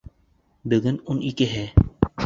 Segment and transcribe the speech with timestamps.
[0.73, 1.65] Бөгөн ун икеһе.